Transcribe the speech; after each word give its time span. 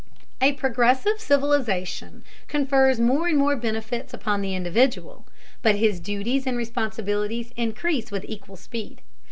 A 0.41 0.53
progressive 0.53 1.19
civilization 1.21 2.23
confers 2.47 2.99
more 2.99 3.27
and 3.27 3.37
more 3.37 3.55
benefits 3.55 4.15
upon 4.15 4.41
the 4.41 4.55
individual, 4.55 5.27
but 5.61 5.75
his 5.75 5.99
duties 5.99 6.47
and 6.47 6.57
responsibilities 6.57 7.53
increase 7.55 8.09
with 8.09 8.25
equal 8.27 8.55
speed. 8.55 9.03